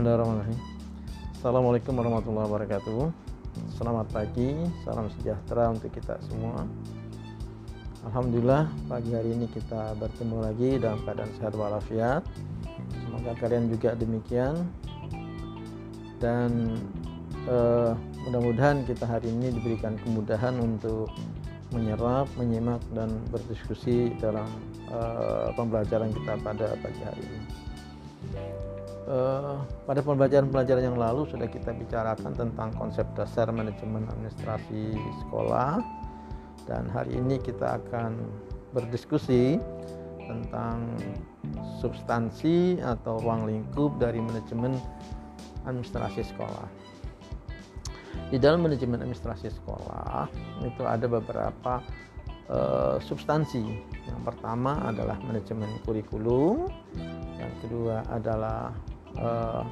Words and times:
Bismillahirrahmanirrahim. 0.00 0.60
Assalamualaikum 1.36 1.92
warahmatullahi 1.92 2.48
wabarakatuh. 2.48 3.12
Selamat 3.76 4.08
pagi, 4.08 4.48
salam 4.80 5.12
sejahtera 5.12 5.76
untuk 5.76 5.92
kita 5.92 6.16
semua. 6.24 6.64
Alhamdulillah 8.08 8.72
pagi 8.88 9.12
hari 9.12 9.36
ini 9.36 9.44
kita 9.52 9.92
bertemu 10.00 10.36
lagi 10.40 10.80
dalam 10.80 11.04
keadaan 11.04 11.28
sehat 11.36 11.52
walafiat. 11.52 12.24
Semoga 12.96 13.36
kalian 13.44 13.68
juga 13.68 13.92
demikian. 13.92 14.72
Dan 16.16 16.80
eh, 17.44 17.92
mudah-mudahan 18.24 18.88
kita 18.88 19.04
hari 19.04 19.28
ini 19.28 19.52
diberikan 19.52 20.00
kemudahan 20.00 20.56
untuk 20.64 21.12
menyerap, 21.76 22.24
menyimak 22.40 22.80
dan 22.96 23.20
berdiskusi 23.30 24.16
dalam 24.18 24.48
uh, 24.90 25.54
pembelajaran 25.54 26.10
kita 26.10 26.34
pada 26.42 26.74
pagi 26.82 27.02
hari 27.04 27.22
ini. 27.22 27.69
Uh, 29.10 29.58
pada 29.90 30.06
pembelajaran-pembelajaran 30.06 30.86
yang 30.86 30.94
lalu 30.94 31.26
sudah 31.26 31.50
kita 31.50 31.74
bicarakan 31.74 32.30
tentang 32.30 32.70
konsep 32.78 33.02
dasar 33.18 33.50
manajemen 33.50 34.06
administrasi 34.06 34.94
sekolah 35.26 35.82
dan 36.70 36.86
hari 36.86 37.18
ini 37.18 37.42
kita 37.42 37.82
akan 37.82 38.22
berdiskusi 38.70 39.58
tentang 40.30 40.94
substansi 41.82 42.78
atau 42.78 43.18
ruang 43.18 43.50
lingkup 43.50 43.98
dari 43.98 44.22
manajemen 44.22 44.78
administrasi 45.66 46.30
sekolah. 46.30 46.70
Di 48.30 48.38
dalam 48.38 48.62
manajemen 48.62 49.02
administrasi 49.02 49.50
sekolah 49.50 50.30
itu 50.62 50.86
ada 50.86 51.10
beberapa 51.10 51.82
uh, 52.46 53.02
substansi. 53.02 53.74
Yang 54.06 54.20
pertama 54.22 54.78
adalah 54.86 55.18
manajemen 55.26 55.66
kurikulum, 55.82 56.70
yang 57.42 57.54
kedua 57.58 58.06
adalah 58.06 58.70
uh, 59.18 59.66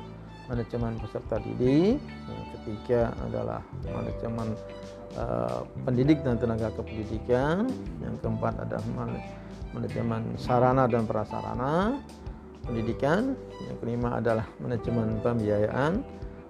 manajemen 0.49 0.97
peserta 0.99 1.37
didik, 1.45 2.01
yang 2.01 2.47
ketiga 2.59 3.01
adalah 3.29 3.61
manajemen 3.85 4.57
uh, 5.21 5.61
pendidik 5.85 6.25
dan 6.25 6.41
tenaga 6.41 6.73
kependidikan, 6.73 7.69
yang 8.01 8.17
keempat 8.25 8.57
adalah 8.65 8.85
manajemen 9.77 10.25
sarana 10.41 10.89
dan 10.89 11.05
prasarana 11.05 12.01
pendidikan, 12.65 13.37
yang 13.69 13.77
kelima 13.85 14.17
adalah 14.17 14.49
manajemen 14.61 15.21
pembiayaan, 15.21 16.01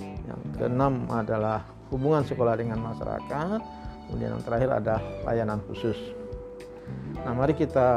yang 0.01 0.41
keenam 0.55 1.07
adalah 1.11 1.67
hubungan 1.91 2.23
sekolah 2.23 2.55
dengan 2.55 2.79
masyarakat, 2.83 3.59
kemudian 4.07 4.39
yang 4.39 4.45
terakhir 4.47 4.71
ada 4.71 4.97
layanan 5.27 5.59
khusus. 5.67 5.99
Nah, 7.27 7.35
mari 7.35 7.53
kita 7.53 7.89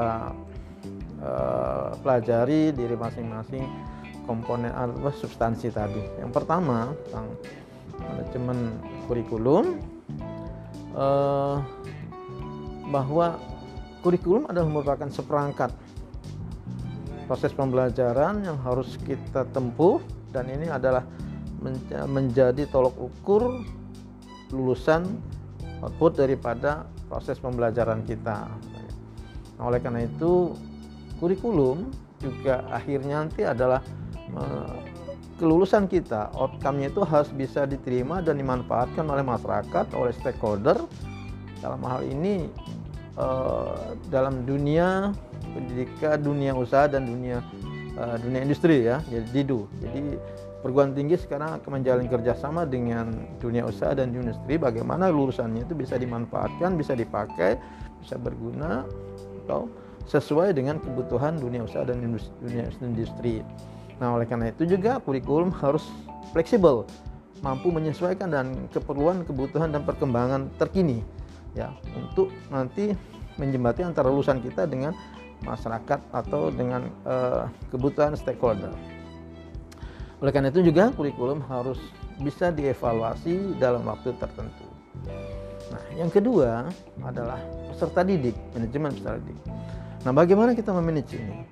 uh, 1.22 1.94
pelajari 2.02 2.73
diri 2.73 2.97
masing-masing 2.97 3.64
komponen 4.25 4.72
atau 4.72 5.11
substansi 5.11 5.73
tadi. 5.73 6.02
Yang 6.22 6.31
pertama 6.31 6.94
tentang 7.08 7.27
manajemen 8.02 8.59
kurikulum, 9.05 9.66
uh, 10.95 11.61
bahwa 12.91 13.39
kurikulum 14.03 14.50
adalah 14.50 14.67
merupakan 14.67 15.09
seperangkat 15.09 15.72
proses 17.30 17.55
pembelajaran 17.55 18.44
yang 18.44 18.59
harus 18.59 19.00
kita 19.08 19.47
tempuh 19.55 20.03
dan 20.35 20.52
ini 20.52 20.67
adalah 20.67 21.06
menjadi 22.09 22.66
tolok 22.67 22.97
ukur 22.97 23.61
lulusan 24.52 25.06
output 25.80 26.19
daripada 26.19 26.89
proses 27.08 27.38
pembelajaran 27.38 28.03
kita. 28.03 28.50
Nah, 29.56 29.63
oleh 29.69 29.80
karena 29.80 30.03
itu 30.03 30.58
kurikulum 31.22 31.88
juga 32.17 32.66
akhirnya 32.73 33.23
nanti 33.25 33.45
adalah 33.45 33.80
kelulusan 35.42 35.90
kita, 35.90 36.30
outcome-nya 36.38 36.94
itu 36.94 37.02
harus 37.02 37.34
bisa 37.34 37.66
diterima 37.66 38.22
dan 38.22 38.38
dimanfaatkan 38.38 39.09
oleh 39.09 39.25
masyarakat, 39.25 39.90
oleh 39.97 40.14
stakeholder. 40.14 40.78
Dalam 41.66 41.81
hal 41.81 42.06
ini 42.06 42.46
uh, 43.18 43.97
dalam 44.14 44.46
dunia 44.46 45.09
pendidikan, 45.41 46.22
dunia 46.22 46.53
usaha 46.53 46.86
dan 46.86 47.09
dunia 47.09 47.41
uh, 47.97 48.22
dunia 48.22 48.46
industri 48.46 48.86
ya, 48.86 49.02
jadi 49.09 49.25
DIDU. 49.34 49.66
Jadi 49.81 50.02
perguruan 50.62 50.94
tinggi 50.94 51.18
sekarang 51.18 51.58
akan 51.58 51.81
menjalin 51.81 52.06
kerjasama 52.06 52.70
dengan 52.70 53.09
dunia 53.41 53.66
usaha 53.66 53.97
dan 53.97 54.14
industri 54.14 54.62
bagaimana 54.62 55.09
lulusannya 55.09 55.66
itu 55.66 55.74
bisa 55.74 55.97
dimanfaatkan, 55.97 56.78
bisa 56.78 56.94
dipakai, 56.94 57.58
bisa 57.97 58.14
berguna 58.22 58.86
atau 59.46 59.66
sesuai 60.06 60.53
dengan 60.53 60.78
kebutuhan 60.78 61.41
dunia 61.41 61.66
usaha 61.66 61.81
dan 61.81 61.97
dunia 62.41 62.70
industri. 62.81 63.41
Nah, 64.01 64.17
oleh 64.17 64.25
karena 64.25 64.50
itu 64.50 64.66
juga 64.66 64.97
kurikulum 64.97 65.53
harus 65.62 65.85
fleksibel, 66.34 66.89
mampu 67.45 67.69
menyesuaikan 67.69 68.34
dan 68.34 68.66
keperluan, 68.73 69.22
kebutuhan 69.22 69.69
dan 69.69 69.85
perkembangan 69.85 70.50
terkini 70.57 71.06
ya 71.53 71.69
untuk 71.94 72.34
nanti 72.50 72.97
menjembati 73.38 73.85
antara 73.85 74.09
lulusan 74.09 74.41
kita 74.41 74.66
dengan 74.66 74.97
masyarakat 75.45 76.00
atau 76.09 76.50
dengan 76.50 76.90
uh, 77.06 77.45
kebutuhan 77.69 78.17
stakeholder. 78.17 78.73
Oleh 80.22 80.31
karena 80.34 80.50
itu 80.50 80.66
juga 80.66 80.90
kurikulum 80.94 81.41
harus 81.45 81.78
bisa 82.22 82.50
dievaluasi 82.50 83.57
dalam 83.57 83.85
waktu 83.85 84.13
tertentu. 84.17 84.66
Nah, 85.73 85.84
yang 85.97 86.09
kedua 86.09 86.69
adalah 87.06 87.41
peserta 87.69 88.01
didik, 88.06 88.38
manajemen 88.53 88.94
peserta 88.94 89.17
didik. 89.22 89.40
Nah, 90.06 90.11
bagaimana 90.13 90.57
kita 90.57 90.73
memanage 90.73 91.17
ini? 91.17 91.45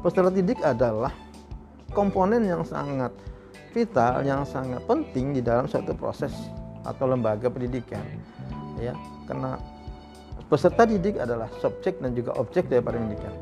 Peserta 0.00 0.32
didik 0.32 0.60
adalah 0.64 1.12
komponen 1.94 2.42
yang 2.42 2.66
sangat 2.66 3.14
vital, 3.70 4.26
yang 4.26 4.42
sangat 4.42 4.82
penting 4.84 5.32
di 5.32 5.40
dalam 5.40 5.70
suatu 5.70 5.94
proses 5.94 6.34
atau 6.82 7.06
lembaga 7.06 7.46
pendidikan. 7.48 8.02
Ya, 8.76 8.92
karena 9.30 9.56
peserta 10.50 10.84
didik 10.84 11.16
adalah 11.22 11.48
subjek 11.62 12.02
dan 12.02 12.12
juga 12.12 12.34
objek 12.36 12.66
dari 12.66 12.82
pendidikan. 12.82 13.32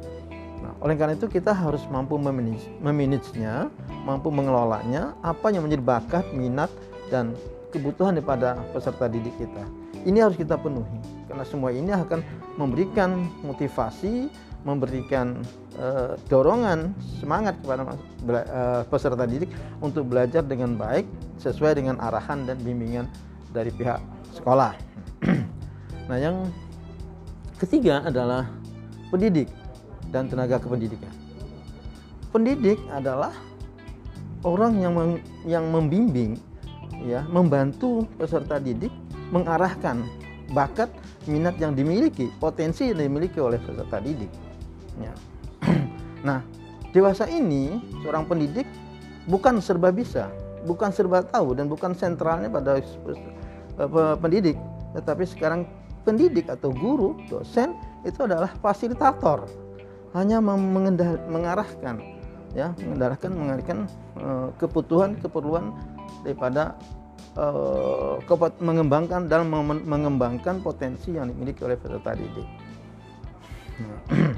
Nah, 0.62 0.72
oleh 0.78 0.94
karena 0.94 1.18
itu 1.18 1.26
kita 1.26 1.50
harus 1.50 1.82
mampu 1.90 2.14
memanage-nya, 2.20 3.66
mampu 4.06 4.30
mengelolanya, 4.30 5.18
apa 5.24 5.50
yang 5.50 5.66
menjadi 5.66 5.82
bakat, 5.82 6.24
minat, 6.30 6.70
dan 7.10 7.34
kebutuhan 7.74 8.14
daripada 8.14 8.60
peserta 8.70 9.10
didik 9.10 9.34
kita. 9.40 9.64
Ini 10.06 10.22
harus 10.22 10.38
kita 10.38 10.54
penuhi, 10.54 11.02
karena 11.26 11.42
semua 11.42 11.74
ini 11.74 11.90
akan 11.90 12.22
memberikan 12.60 13.26
motivasi, 13.42 14.30
memberikan 14.62 15.42
uh, 15.78 16.14
dorongan, 16.30 16.94
semangat 17.18 17.58
kepada 17.62 17.82
uh, 17.90 18.82
peserta 18.86 19.26
didik 19.26 19.50
untuk 19.82 20.06
belajar 20.06 20.46
dengan 20.46 20.78
baik 20.78 21.06
sesuai 21.42 21.78
dengan 21.78 21.98
arahan 21.98 22.46
dan 22.46 22.58
bimbingan 22.62 23.10
dari 23.50 23.74
pihak 23.74 23.98
sekolah. 24.38 24.74
nah, 26.08 26.18
yang 26.18 26.46
ketiga 27.58 28.06
adalah 28.06 28.46
pendidik 29.10 29.50
dan 30.14 30.30
tenaga 30.30 30.62
kependidikan. 30.62 31.10
Pendidik 32.30 32.80
adalah 32.88 33.34
orang 34.46 34.78
yang 34.80 34.92
meng, 34.94 35.12
yang 35.44 35.68
membimbing 35.68 36.38
ya, 37.02 37.26
membantu 37.28 38.06
peserta 38.16 38.56
didik 38.62 38.90
mengarahkan 39.32 40.04
bakat, 40.52 40.92
minat 41.24 41.56
yang 41.56 41.72
dimiliki, 41.72 42.28
potensi 42.36 42.92
yang 42.92 43.00
dimiliki 43.00 43.40
oleh 43.40 43.56
peserta 43.56 43.98
didik. 43.98 44.28
Ya. 45.00 45.14
nah, 46.26 46.40
dewasa 46.92 47.28
ini 47.30 47.80
seorang 48.02 48.26
pendidik 48.28 48.66
bukan 49.30 49.62
serba 49.62 49.94
bisa, 49.94 50.28
bukan 50.66 50.90
serba 50.90 51.22
tahu 51.22 51.54
dan 51.56 51.70
bukan 51.70 51.94
sentralnya 51.94 52.50
pada 52.50 52.82
pendidik, 54.20 54.58
tetapi 54.98 55.24
sekarang 55.24 55.64
pendidik 56.02 56.50
atau 56.50 56.74
guru, 56.74 57.16
dosen 57.30 57.78
itu 58.02 58.26
adalah 58.26 58.50
fasilitator 58.58 59.46
hanya 60.12 60.44
mengarahkan 61.30 62.02
ya 62.52 62.76
mengarahkan 62.84 63.32
mengarahkan 63.32 63.78
uh, 64.20 64.48
kebutuhan 64.60 65.16
keperluan 65.16 65.72
daripada 66.20 66.76
uh, 67.36 68.20
mengembangkan 68.60 69.24
dan 69.26 69.48
mengembangkan 69.88 70.60
potensi 70.60 71.16
yang 71.16 71.32
dimiliki 71.32 71.64
oleh 71.64 71.80
peserta 71.80 72.12
didik. 72.12 72.48
Nah, 73.80 73.98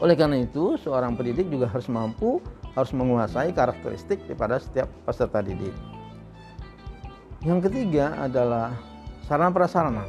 oleh 0.00 0.14
karena 0.14 0.44
itu 0.44 0.76
seorang 0.80 1.16
pendidik 1.16 1.48
juga 1.48 1.70
harus 1.72 1.88
mampu 1.88 2.40
harus 2.76 2.92
menguasai 2.92 3.56
karakteristik 3.56 4.20
daripada 4.28 4.60
setiap 4.60 4.88
peserta 5.08 5.40
didik. 5.40 5.72
Yang 7.40 7.70
ketiga 7.70 8.12
adalah 8.20 8.76
sarana 9.24 9.54
prasarana 9.54 10.04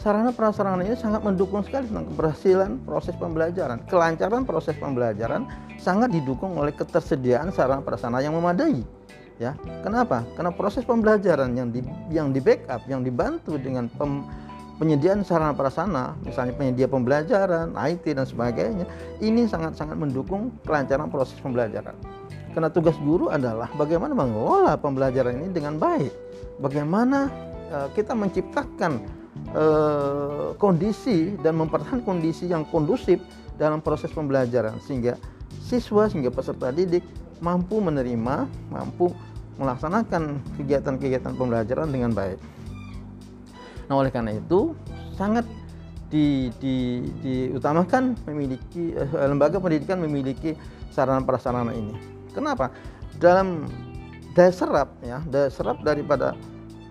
sarana 0.00 0.32
prasarana 0.32 0.80
ini 0.80 0.96
sangat 0.96 1.20
mendukung 1.20 1.60
sekali 1.60 1.84
tentang 1.84 2.08
keberhasilan 2.08 2.80
proses 2.88 3.12
pembelajaran. 3.20 3.84
Kelancaran 3.84 4.48
proses 4.48 4.72
pembelajaran 4.80 5.44
sangat 5.76 6.08
didukung 6.08 6.56
oleh 6.56 6.72
ketersediaan 6.72 7.52
sarana 7.52 7.84
prasarana 7.84 8.24
yang 8.24 8.32
memadai. 8.32 8.80
Ya, 9.36 9.56
kenapa? 9.84 10.24
Karena 10.36 10.52
proses 10.52 10.84
pembelajaran 10.84 11.52
yang 11.56 11.72
di 11.72 11.80
yang 12.12 12.28
di 12.32 12.40
backup, 12.44 12.84
yang 12.88 13.00
dibantu 13.00 13.56
dengan 13.56 13.88
pem, 13.88 14.24
penyediaan 14.80 15.20
sarana 15.20 15.52
prasarana, 15.52 16.16
misalnya 16.24 16.56
penyedia 16.56 16.88
pembelajaran, 16.88 17.76
IT 17.76 18.16
dan 18.16 18.24
sebagainya, 18.24 18.88
ini 19.20 19.44
sangat-sangat 19.44 20.00
mendukung 20.00 20.56
kelancaran 20.64 21.12
proses 21.12 21.36
pembelajaran. 21.44 21.92
Karena 22.56 22.72
tugas 22.72 22.96
guru 23.04 23.28
adalah 23.28 23.68
bagaimana 23.76 24.16
mengelola 24.16 24.80
pembelajaran 24.80 25.36
ini 25.36 25.52
dengan 25.52 25.76
baik. 25.76 26.10
Bagaimana 26.64 27.28
uh, 27.68 27.88
kita 27.92 28.16
menciptakan 28.16 29.04
uh, 29.52 30.56
kondisi 30.56 31.36
dan 31.44 31.60
mempertahankan 31.60 32.02
kondisi 32.02 32.48
yang 32.48 32.64
kondusif 32.72 33.20
dalam 33.60 33.84
proses 33.84 34.08
pembelajaran 34.10 34.80
sehingga 34.82 35.20
siswa 35.60 36.08
sehingga 36.08 36.32
peserta 36.32 36.72
didik 36.72 37.04
mampu 37.44 37.78
menerima, 37.78 38.48
mampu 38.72 39.12
melaksanakan 39.60 40.40
kegiatan-kegiatan 40.56 41.36
pembelajaran 41.36 41.92
dengan 41.92 42.16
baik. 42.16 42.40
Nah, 43.90 43.98
oleh 43.98 44.14
karena 44.14 44.38
itu 44.38 44.78
sangat 45.18 45.42
di, 46.14 46.46
di, 46.62 47.02
diutamakan 47.26 48.14
memiliki 48.30 48.94
eh, 48.94 49.26
lembaga 49.26 49.58
pendidikan 49.58 49.98
memiliki 49.98 50.54
sarana 50.94 51.26
prasarana 51.26 51.74
ini. 51.74 51.98
Kenapa? 52.30 52.70
Dalam 53.18 53.66
daya 54.38 54.54
serap 54.54 54.94
ya, 55.02 55.18
daya 55.26 55.50
serap 55.50 55.82
daripada 55.82 56.38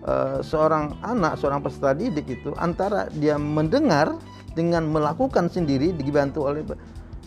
uh, 0.04 0.44
seorang 0.44 1.00
anak, 1.00 1.40
seorang 1.40 1.64
peserta 1.64 1.96
didik 1.96 2.28
itu 2.28 2.52
antara 2.60 3.08
dia 3.16 3.40
mendengar 3.40 4.12
dengan 4.52 4.84
melakukan 4.84 5.48
sendiri 5.48 5.96
dibantu 5.96 6.52
oleh 6.52 6.60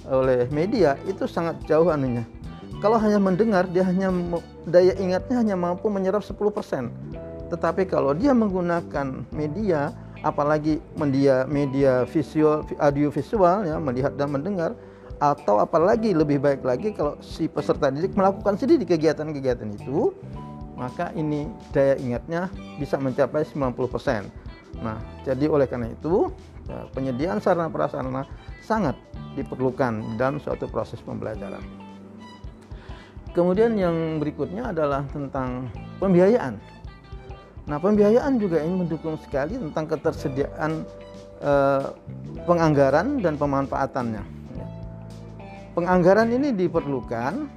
oleh 0.06 0.46
media 0.54 0.94
itu 1.10 1.25
sangat 1.25 1.58
jauh 1.66 1.90
anunya. 1.90 2.22
Kalau 2.78 3.02
hanya 3.02 3.18
mendengar 3.18 3.66
dia 3.74 3.81
hanya 3.90 4.14
daya 4.70 4.94
ingatnya 5.02 5.42
hanya 5.42 5.56
mampu 5.58 5.90
menyerap 5.90 6.22
10%. 6.22 7.32
Tetapi 7.53 7.85
kalau 7.85 8.17
dia 8.17 8.33
menggunakan 8.33 9.29
media 9.29 9.94
apalagi 10.25 10.81
media 10.97 11.45
media 11.45 12.07
visual 12.09 12.65
audio 12.81 13.13
visual 13.13 13.67
ya 13.67 13.77
melihat 13.77 14.17
dan 14.17 14.33
mendengar 14.33 14.73
atau 15.21 15.61
apalagi 15.61 16.15
lebih 16.15 16.41
baik 16.41 16.65
lagi 16.65 16.95
kalau 16.95 17.19
si 17.21 17.45
peserta 17.45 17.94
didik 17.94 18.17
melakukan 18.17 18.57
sendiri 18.57 18.88
kegiatan-kegiatan 18.88 19.69
itu 19.77 20.15
maka 20.73 21.13
ini 21.13 21.45
daya 21.69 21.95
ingatnya 22.01 22.50
bisa 22.81 22.97
mencapai 22.97 23.45
90%. 23.45 24.25
Nah, 24.81 24.97
jadi 25.21 25.45
oleh 25.45 25.69
karena 25.69 25.94
itu 25.94 26.33
ya, 26.65 26.89
penyediaan 26.91 27.38
sarana 27.38 27.69
prasarana 27.69 28.25
sangat 28.65 28.97
diperlukan 29.38 30.17
dalam 30.17 30.41
suatu 30.41 30.65
proses 30.65 30.97
pembelajaran. 31.05 31.61
Kemudian 33.33 33.77
yang 33.77 34.21
berikutnya 34.21 34.73
adalah 34.73 35.05
tentang 35.09 35.69
pembiayaan. 35.97 36.57
Nah, 37.63 37.80
pembiayaan 37.80 38.36
juga 38.44 38.60
ini 38.60 38.83
mendukung 38.83 39.15
sekali 39.15 39.56
tentang 39.56 39.88
ketersediaan 39.88 40.83
eh, 41.39 41.86
penganggaran 42.44 43.24
dan 43.24 43.39
pemanfaatannya. 43.39 44.24
Ya. 44.60 44.68
Penganggaran 45.71 46.27
ini 46.36 46.51
diperlukan 46.51 47.48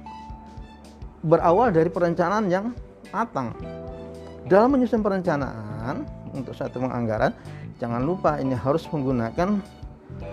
berawal 1.27 1.75
dari 1.75 1.91
perencanaan 1.91 2.47
yang 2.47 2.71
matang. 3.11 3.51
Dalam 4.47 4.79
menyusun 4.79 5.03
perencanaan 5.03 6.07
untuk 6.31 6.55
satu 6.55 6.79
penganggaran, 6.79 7.35
jangan 7.83 7.99
lupa 7.99 8.39
ini 8.39 8.55
harus 8.55 8.87
menggunakan 8.87 9.59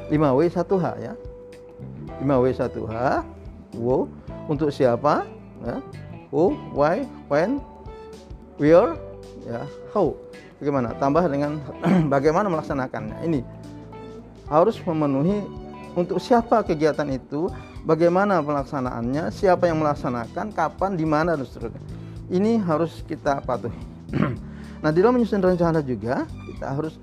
5W1H 0.06 0.86
ya. 1.02 1.14
5W1H, 2.22 3.26
wo 3.74 4.06
untuk 4.46 4.70
siapa? 4.70 5.26
Ya. 5.66 5.82
Who, 6.30 6.54
why, 6.74 7.06
when, 7.30 7.58
where, 8.58 8.94
ya. 9.44 9.64
How? 9.92 10.16
Bagaimana? 10.58 10.96
Tambah 10.96 11.24
dengan 11.28 11.60
bagaimana 12.14 12.48
melaksanakannya. 12.48 13.24
Ini. 13.24 13.40
Harus 14.48 14.76
memenuhi 14.84 15.40
untuk 15.96 16.20
siapa 16.20 16.60
kegiatan 16.66 17.08
itu 17.08 17.48
bagaimana 17.88 18.44
pelaksanaannya 18.44 19.32
siapa 19.32 19.70
yang 19.70 19.80
melaksanakan 19.80 20.52
kapan 20.52 20.98
di 20.98 21.06
mana 21.08 21.38
dan 21.38 21.46
seterusnya. 21.48 21.80
Ini 22.28 22.60
harus 22.64 23.04
kita 23.04 23.44
patuhi. 23.44 23.80
Nah 24.84 24.92
di 24.92 25.00
dalam 25.00 25.16
menyusun 25.16 25.40
rencana 25.40 25.80
juga 25.80 26.28
kita 26.28 26.76
harus 26.76 27.00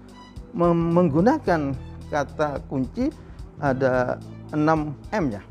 menggunakan 0.53 1.73
kata 2.13 2.61
kunci 2.69 3.09
ada 3.57 4.21
6 4.53 5.17
M 5.17 5.25
ya 5.33 5.41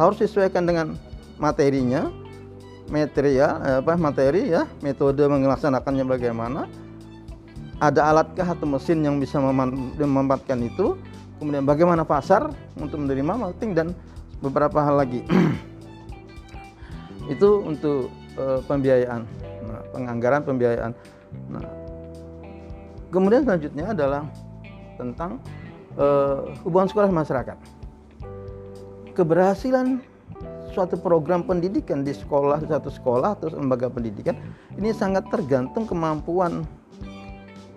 harus 0.00 0.16
sesuaikan 0.16 0.64
dengan 0.64 0.96
materinya 1.36 2.08
materi 2.90 3.38
ya 3.38 3.78
apa 3.82 3.94
materi 3.94 4.50
ya 4.50 4.66
metode 4.82 5.22
melaksanakannya 5.26 6.04
bagaimana. 6.06 6.66
Ada 7.82 8.14
alatkah 8.14 8.46
atau 8.46 8.66
mesin 8.70 9.02
yang 9.02 9.18
bisa 9.18 9.42
memanfaatkan 9.42 10.62
itu? 10.62 10.94
Kemudian 11.42 11.66
bagaimana 11.66 12.06
pasar 12.06 12.54
untuk 12.78 13.02
menerima 13.02 13.34
marketing 13.34 13.70
dan 13.74 13.88
beberapa 14.38 14.78
hal 14.78 15.02
lagi. 15.02 15.26
Itu 17.34 17.66
untuk 17.66 18.06
uh, 18.38 18.62
pembiayaan. 18.70 19.26
Nah, 19.66 19.82
penganggaran 19.90 20.46
pembiayaan. 20.46 20.94
Nah, 21.50 21.66
kemudian 23.10 23.42
selanjutnya 23.42 23.90
adalah 23.90 24.22
tentang 24.94 25.42
uh, 25.98 26.54
hubungan 26.62 26.86
sekolah 26.86 27.10
masyarakat. 27.10 27.58
Keberhasilan 29.18 29.98
suatu 30.72 30.96
program 30.96 31.44
pendidikan 31.44 32.00
di 32.02 32.16
sekolah 32.16 32.64
satu 32.64 32.88
sekolah 32.88 33.36
atau 33.36 33.52
lembaga 33.52 33.92
pendidikan 33.92 34.34
ini 34.74 34.90
sangat 34.90 35.28
tergantung 35.28 35.84
kemampuan 35.84 36.64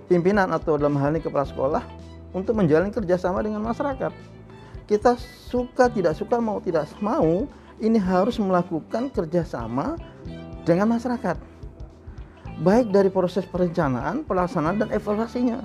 pimpinan 0.07 0.50
atau 0.56 0.80
dalam 0.80 0.95
hal 0.95 1.13
ini 1.13 1.21
kepala 1.21 1.45
sekolah 1.45 1.83
untuk 2.31 2.56
menjalin 2.56 2.92
kerjasama 2.92 3.44
dengan 3.44 3.63
masyarakat. 3.63 4.12
Kita 4.86 5.18
suka 5.50 5.89
tidak 5.89 6.13
suka 6.15 6.38
mau 6.38 6.62
tidak 6.62 6.88
mau 7.01 7.50
ini 7.81 8.00
harus 8.00 8.38
melakukan 8.38 9.12
kerjasama 9.12 10.00
dengan 10.63 10.95
masyarakat. 10.95 11.38
Baik 12.63 12.88
dari 12.88 13.12
proses 13.12 13.44
perencanaan, 13.44 14.24
pelaksanaan 14.24 14.80
dan 14.80 14.89
evaluasinya. 14.95 15.59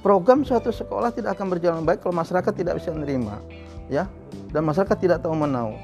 Program 0.00 0.46
suatu 0.46 0.70
sekolah 0.70 1.12
tidak 1.12 1.36
akan 1.36 1.50
berjalan 1.50 1.82
baik 1.82 2.00
kalau 2.00 2.14
masyarakat 2.14 2.52
tidak 2.54 2.78
bisa 2.78 2.94
menerima, 2.94 3.42
ya, 3.86 4.10
dan 4.50 4.62
masyarakat 4.66 4.96
tidak 4.98 5.18
tahu 5.22 5.34
menau. 5.34 5.74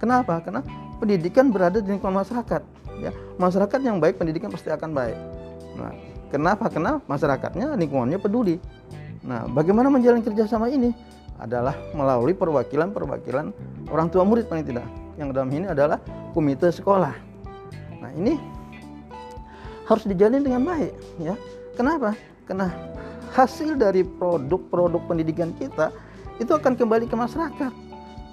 Kenapa? 0.00 0.40
Karena 0.44 0.60
pendidikan 1.00 1.48
berada 1.48 1.80
di 1.80 1.88
lingkungan 1.88 2.20
masyarakat. 2.24 2.62
Ya, 3.02 3.10
masyarakat 3.40 3.80
yang 3.82 3.98
baik, 3.98 4.20
pendidikan 4.20 4.52
pasti 4.52 4.70
akan 4.70 4.94
baik. 4.94 5.18
Nah, 5.74 5.92
kenapa? 6.30 6.70
Karena 6.70 7.00
masyarakatnya, 7.04 7.74
lingkungannya 7.74 8.20
peduli. 8.22 8.56
Nah, 9.24 9.48
bagaimana 9.50 9.88
menjalin 9.90 10.20
kerjasama 10.20 10.68
ini? 10.70 10.94
Adalah 11.34 11.74
melalui 11.96 12.30
perwakilan-perwakilan 12.36 13.46
orang 13.90 14.06
tua 14.06 14.22
murid 14.22 14.46
paling 14.46 14.62
tidak. 14.62 14.86
Yang 15.18 15.28
dalam 15.34 15.50
ini 15.50 15.66
adalah 15.66 15.98
komite 16.30 16.70
sekolah. 16.70 17.14
Nah, 17.98 18.10
ini 18.14 18.38
harus 19.88 20.04
dijalin 20.06 20.46
dengan 20.46 20.62
baik. 20.62 20.92
Ya, 21.18 21.34
kenapa? 21.74 22.14
Karena 22.46 22.70
hasil 23.34 23.74
dari 23.74 24.06
produk-produk 24.06 25.02
pendidikan 25.10 25.50
kita 25.58 25.90
itu 26.38 26.50
akan 26.50 26.74
kembali 26.74 27.06
ke 27.06 27.16
masyarakat. 27.16 27.72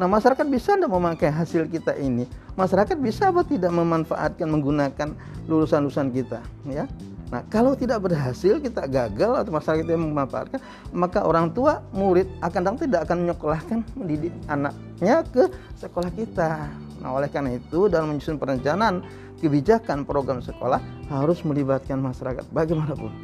Nah, 0.01 0.07
masyarakat 0.09 0.47
bisa 0.49 0.73
tidak 0.73 0.89
memakai 0.89 1.29
hasil 1.29 1.69
kita 1.69 1.93
ini? 1.99 2.25
Masyarakat 2.57 2.97
bisa 2.97 3.29
apa 3.29 3.45
tidak 3.45 3.69
memanfaatkan 3.69 4.49
menggunakan 4.49 5.13
lulusan-lulusan 5.45 6.09
kita, 6.09 6.41
ya? 6.65 6.89
Nah, 7.31 7.47
kalau 7.47 7.77
tidak 7.79 8.03
berhasil, 8.03 8.59
kita 8.59 8.83
gagal 8.91 9.31
atau 9.39 9.51
masyarakat 9.55 9.87
yang 9.87 10.03
memanfaatkan, 10.03 10.59
maka 10.91 11.23
orang 11.23 11.53
tua, 11.53 11.79
murid 11.95 12.27
akan 12.43 12.75
tidak 12.75 13.07
akan 13.07 13.23
menyekolahkan 13.23 13.79
mendidik 13.95 14.33
anaknya 14.51 15.23
ke 15.31 15.47
sekolah 15.79 16.11
kita. 16.11 16.67
Nah, 16.99 17.09
oleh 17.15 17.31
karena 17.31 17.55
itu 17.55 17.87
dalam 17.87 18.11
menyusun 18.11 18.35
perencanaan 18.35 19.05
kebijakan 19.39 20.03
program 20.03 20.43
sekolah 20.43 20.83
harus 21.07 21.39
melibatkan 21.47 22.03
masyarakat 22.03 22.43
bagaimanapun. 22.51 23.15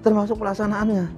Termasuk 0.00 0.40
pelaksanaannya 0.40 1.10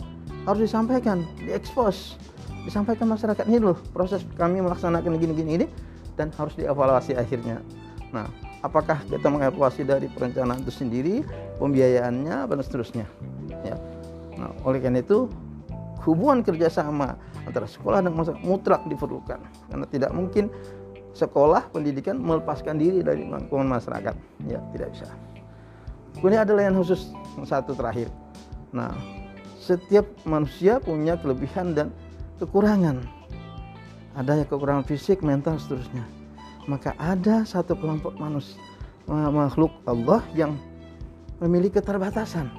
harus 0.42 0.60
disampaikan, 0.66 1.22
diekspos 1.46 2.18
disampaikan 2.62 3.10
masyarakat 3.10 3.44
ini 3.50 3.58
loh 3.58 3.78
proses 3.90 4.22
kami 4.38 4.62
melaksanakan 4.62 5.18
gini-gini 5.18 5.50
ini 5.62 5.66
dan 6.14 6.30
harus 6.36 6.54
dievaluasi 6.54 7.16
akhirnya. 7.16 7.64
Nah, 8.12 8.28
apakah 8.60 9.00
kita 9.08 9.26
mengevaluasi 9.32 9.88
dari 9.88 10.06
perencanaan 10.12 10.60
itu 10.60 10.72
sendiri, 10.72 11.14
pembiayaannya, 11.56 12.44
dan 12.44 12.58
seterusnya. 12.60 13.06
Ya. 13.64 13.80
Nah, 14.36 14.52
oleh 14.68 14.78
karena 14.84 15.00
itu 15.00 15.32
hubungan 16.04 16.42
kerjasama 16.42 17.16
antara 17.46 17.66
sekolah 17.66 18.02
dan 18.02 18.12
masyarakat 18.14 18.42
mutlak 18.42 18.82
diperlukan 18.90 19.38
karena 19.70 19.86
tidak 19.90 20.10
mungkin 20.14 20.50
sekolah 21.12 21.68
pendidikan 21.70 22.18
melepaskan 22.18 22.78
diri 22.80 23.04
dari 23.04 23.26
lingkungan 23.26 23.68
masyarakat 23.68 24.14
ya 24.48 24.58
tidak 24.74 24.88
bisa 24.94 25.06
kemudian 26.18 26.42
ada 26.42 26.52
layanan 26.56 26.80
khusus 26.82 27.12
satu 27.46 27.76
terakhir 27.76 28.08
nah 28.72 28.90
setiap 29.62 30.08
manusia 30.26 30.82
punya 30.82 31.14
kelebihan 31.20 31.76
dan 31.76 31.94
kekurangan. 32.42 33.06
Adanya 34.18 34.44
kekurangan 34.44 34.84
fisik, 34.84 35.22
mental, 35.22 35.56
seterusnya. 35.62 36.04
Maka 36.66 36.92
ada 36.98 37.46
satu 37.46 37.78
kelompok 37.78 38.18
manusia, 38.18 38.58
makhluk 39.08 39.72
Allah 39.86 40.20
yang 40.34 40.58
memiliki 41.38 41.78
keterbatasan. 41.78 42.50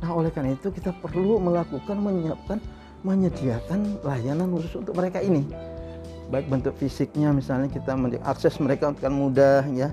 Nah, 0.00 0.10
oleh 0.16 0.32
karena 0.32 0.56
itu 0.56 0.72
kita 0.72 0.96
perlu 1.04 1.36
melakukan 1.40 2.00
menyiapkan 2.00 2.58
menyediakan 3.00 4.00
layanan 4.04 4.52
khusus 4.52 4.80
untuk 4.80 4.96
mereka 4.96 5.20
ini. 5.24 5.44
baik 6.30 6.46
bentuk 6.46 6.78
fisiknya 6.78 7.34
misalnya 7.34 7.66
kita 7.66 7.90
akses 8.22 8.62
mereka 8.62 8.94
kan 8.94 9.10
mudah 9.10 9.66
ya 9.74 9.90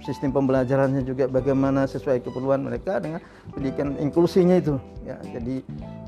sistem 0.00 0.32
pembelajarannya 0.32 1.04
juga 1.04 1.28
bagaimana 1.28 1.84
sesuai 1.84 2.24
keperluan 2.24 2.64
mereka 2.64 3.02
dengan 3.02 3.20
pendidikan 3.52 3.98
inklusinya 4.00 4.56
itu 4.56 4.80
ya 5.04 5.20
jadi 5.28 5.60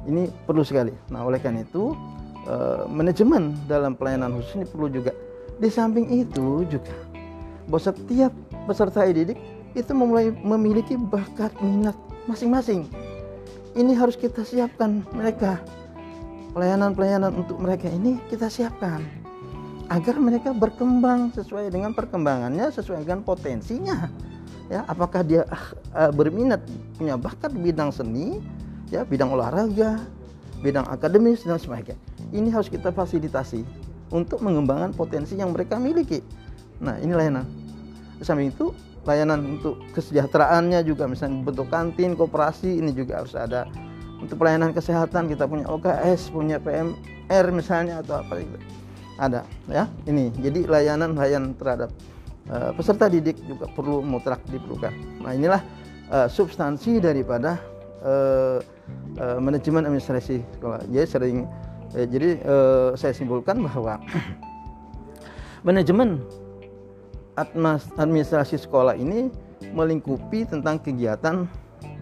ini 0.08 0.32
perlu 0.48 0.64
sekali 0.64 0.94
nah 1.12 1.26
oleh 1.26 1.36
karena 1.42 1.66
itu 1.66 1.92
eh, 2.50 2.82
manajemen 2.90 3.54
dalam 3.70 3.94
pelayanan 3.94 4.34
khusus 4.34 4.58
ini 4.58 4.66
perlu 4.66 4.90
juga 4.90 5.14
di 5.62 5.70
samping 5.70 6.10
itu 6.10 6.66
juga 6.66 6.94
bahwa 7.70 7.82
setiap 7.94 8.32
peserta 8.66 9.06
didik 9.06 9.38
itu 9.78 9.90
memulai 9.94 10.34
memiliki 10.42 10.98
bakat 10.98 11.54
minat 11.62 11.94
masing-masing 12.26 12.90
ini 13.78 13.94
harus 13.94 14.18
kita 14.18 14.42
siapkan 14.42 15.06
mereka 15.14 15.62
pelayanan-pelayanan 16.50 17.30
untuk 17.38 17.62
mereka 17.62 17.86
ini 17.86 18.18
kita 18.26 18.50
siapkan 18.50 19.06
agar 19.90 20.22
mereka 20.22 20.54
berkembang 20.54 21.34
sesuai 21.34 21.74
dengan 21.74 21.90
perkembangannya, 21.90 22.70
sesuai 22.70 23.02
dengan 23.02 23.26
potensinya. 23.26 24.06
Ya, 24.70 24.86
apakah 24.86 25.26
dia 25.26 25.42
uh, 25.90 26.14
berminat 26.14 26.62
punya 26.94 27.18
bakat 27.18 27.50
bidang 27.50 27.90
seni, 27.90 28.38
ya, 28.86 29.02
bidang 29.02 29.34
olahraga, 29.34 29.98
bidang 30.62 30.86
akademis 30.86 31.42
dan 31.42 31.58
sebagainya. 31.58 31.98
Ini 32.30 32.48
harus 32.54 32.70
kita 32.70 32.94
fasilitasi 32.94 33.62
untuk 34.10 34.42
mengembangkan 34.42 34.94
potensi 34.94 35.34
yang 35.38 35.54
mereka 35.54 35.78
miliki. 35.78 36.22
Nah, 36.82 36.98
ini 37.02 37.14
layanan. 37.14 37.46
Samping 38.22 38.54
itu, 38.54 38.70
layanan 39.06 39.58
untuk 39.58 39.80
kesejahteraannya 39.96 40.84
juga 40.86 41.08
misalnya 41.10 41.42
bentuk 41.42 41.68
kantin, 41.72 42.14
koperasi 42.14 42.80
ini 42.80 42.94
juga 42.94 43.24
harus 43.24 43.34
ada. 43.34 43.66
Untuk 44.20 44.36
pelayanan 44.36 44.76
kesehatan 44.76 45.32
kita 45.32 45.48
punya 45.48 45.64
OKS, 45.66 46.28
punya 46.28 46.60
PMR 46.60 47.44
misalnya 47.50 48.04
atau 48.04 48.20
apa 48.20 48.36
itu 48.36 48.58
ada 49.20 49.44
ya 49.68 49.84
ini 50.08 50.32
jadi 50.40 50.64
layanan 50.64 51.12
layanan 51.12 51.52
terhadap 51.60 51.92
uh, 52.48 52.72
peserta 52.72 53.12
didik 53.12 53.36
juga 53.44 53.68
perlu 53.76 54.00
mutlak 54.00 54.40
diperlukan 54.48 54.96
nah 55.20 55.36
inilah 55.36 55.60
uh, 56.08 56.24
substansi 56.24 57.04
daripada 57.04 57.60
uh, 58.00 58.64
uh, 59.20 59.38
manajemen 59.38 59.84
administrasi 59.84 60.40
sekolah 60.56 60.80
jadi 60.88 61.04
sering 61.04 61.44
uh, 61.94 62.06
jadi 62.06 62.40
uh, 62.44 62.88
saya 62.98 63.12
simpulkan 63.14 63.60
bahwa 63.62 64.00
manajemen 65.66 66.22
administrasi 67.96 68.60
sekolah 68.60 68.96
ini 68.98 69.32
melingkupi 69.72 70.44
tentang 70.48 70.80
kegiatan 70.80 71.46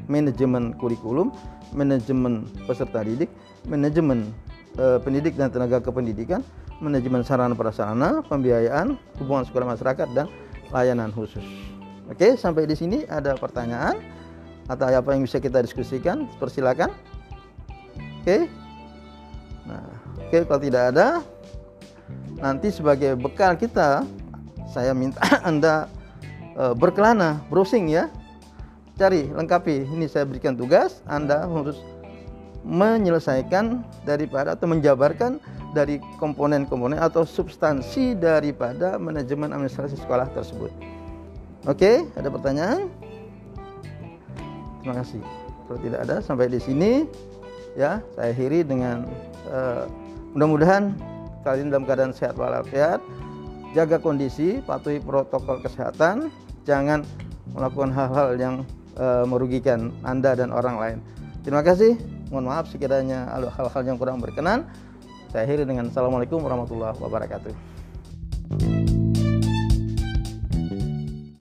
manajemen 0.08 0.72
kurikulum, 0.80 1.30
manajemen 1.76 2.48
peserta 2.64 3.04
didik, 3.04 3.28
manajemen 3.68 4.32
e, 4.80 4.98
pendidik 5.04 5.36
dan 5.36 5.52
tenaga 5.52 5.78
kependidikan, 5.84 6.40
manajemen 6.80 7.22
sarana 7.22 7.52
prasarana, 7.52 8.24
pembiayaan, 8.26 8.96
hubungan 9.20 9.44
sekolah 9.44 9.76
masyarakat 9.76 10.08
dan 10.16 10.26
layanan 10.72 11.12
khusus. 11.12 11.44
Oke, 12.08 12.40
sampai 12.40 12.64
di 12.64 12.74
sini 12.74 13.04
ada 13.04 13.36
pertanyaan 13.36 14.00
atau 14.64 14.88
apa 14.88 15.12
yang 15.12 15.28
bisa 15.28 15.36
kita 15.38 15.60
diskusikan? 15.60 16.24
Persilakan. 16.40 16.88
Oke. 18.24 18.67
Oke 20.28 20.44
kalau 20.44 20.60
tidak 20.60 20.92
ada 20.92 21.24
nanti 22.36 22.68
sebagai 22.68 23.16
bekal 23.16 23.56
kita 23.56 24.04
saya 24.68 24.92
minta 24.92 25.24
Anda 25.48 25.88
e, 26.52 26.76
berkelana, 26.76 27.40
browsing 27.48 27.88
ya. 27.88 28.12
Cari, 29.00 29.30
lengkapi. 29.32 29.88
Ini 29.88 30.04
saya 30.04 30.28
berikan 30.28 30.52
tugas, 30.52 31.00
Anda 31.08 31.48
harus 31.48 31.80
menyelesaikan 32.66 33.80
daripada 34.04 34.52
atau 34.52 34.68
menjabarkan 34.68 35.40
dari 35.72 35.96
komponen-komponen 36.20 37.00
atau 37.00 37.24
substansi 37.24 38.12
daripada 38.18 39.00
manajemen 39.00 39.54
administrasi 39.56 39.96
sekolah 39.96 40.28
tersebut. 40.36 40.68
Oke, 41.64 42.04
ada 42.18 42.28
pertanyaan? 42.28 42.92
Terima 44.84 44.94
kasih. 45.00 45.24
Kalau 45.64 45.78
tidak 45.80 46.00
ada, 46.04 46.16
sampai 46.20 46.52
di 46.52 46.60
sini 46.60 47.08
ya 47.78 48.02
saya 48.18 48.34
akhiri 48.34 48.66
dengan 48.66 49.06
uh, 49.48 49.86
mudah-mudahan 50.38 50.94
kalian 51.42 51.74
dalam 51.74 51.82
keadaan 51.82 52.14
sehat 52.14 52.38
walafiat, 52.38 53.02
jaga 53.74 53.98
kondisi, 53.98 54.62
patuhi 54.62 55.02
protokol 55.02 55.58
kesehatan, 55.66 56.30
jangan 56.62 57.02
melakukan 57.50 57.90
hal-hal 57.90 58.38
yang 58.38 58.54
uh, 59.02 59.26
merugikan 59.26 59.90
Anda 60.06 60.38
dan 60.38 60.54
orang 60.54 60.78
lain. 60.78 60.98
Terima 61.42 61.66
kasih. 61.66 61.98
Mohon 62.30 62.54
maaf 62.54 62.70
sekiranya 62.70 63.26
hal-hal 63.50 63.82
yang 63.82 63.98
kurang 63.98 64.22
berkenan. 64.22 64.62
Saya 65.34 65.42
akhiri 65.42 65.66
dengan 65.66 65.90
Assalamualaikum 65.90 66.38
warahmatullahi 66.38 66.94
wabarakatuh. 67.02 67.67